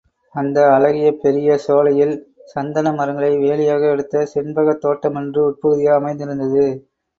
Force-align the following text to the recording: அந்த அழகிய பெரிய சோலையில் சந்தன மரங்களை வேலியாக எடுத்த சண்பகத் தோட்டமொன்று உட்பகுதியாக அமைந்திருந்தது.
அந்த 0.35 0.59
அழகிய 0.71 1.09
பெரிய 1.15 1.57
சோலையில் 1.57 2.15
சந்தன 2.45 2.93
மரங்களை 2.93 3.31
வேலியாக 3.37 3.91
எடுத்த 3.91 4.25
சண்பகத் 4.33 4.83
தோட்டமொன்று 4.83 5.41
உட்பகுதியாக 5.47 6.01
அமைந்திருந்தது. 6.01 6.67